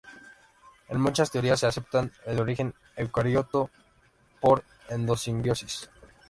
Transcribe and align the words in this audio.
En 0.89 0.99
muchas 0.99 1.29
teorías 1.29 1.59
se 1.59 1.67
acepta 1.67 2.09
el 2.25 2.39
origen 2.39 2.73
eucariota 2.97 3.69
por 4.39 4.63
endosimbiosis. 4.89 5.91